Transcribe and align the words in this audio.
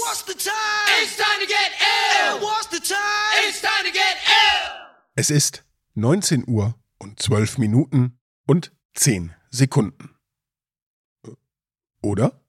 What's 0.00 0.22
the 0.24 0.34
time? 0.34 1.02
It's 1.02 1.16
time 1.16 1.40
to 1.40 1.46
get 1.46 1.70
ill. 1.80 2.40
What's 2.40 2.66
the 2.66 2.80
time? 2.80 3.48
It's 3.48 3.60
time 3.60 3.84
to 3.84 3.92
get 3.92 4.16
ill. 4.26 4.70
Es 5.14 5.30
ist 5.30 5.64
19 5.94 6.44
Uhr 6.48 6.74
und 6.98 7.20
12 7.20 7.58
Minuten 7.58 8.18
und 8.46 8.72
10 8.94 9.34
Sekunden. 9.50 10.16
Oder? 12.02 12.43